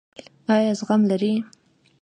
ایا 0.53 0.71
زغم 0.79 1.01
لرئ؟ 1.09 1.33